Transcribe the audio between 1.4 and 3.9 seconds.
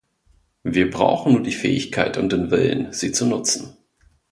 die Fähigkeit und den Willen, sie zu nutzen.